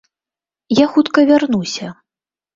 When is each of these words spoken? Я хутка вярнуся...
Я 0.75 0.85
хутка 0.95 1.19
вярнуся... 1.33 1.93